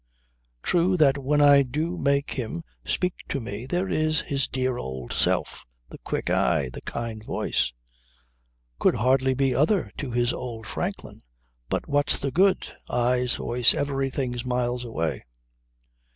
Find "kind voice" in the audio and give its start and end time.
6.81-7.71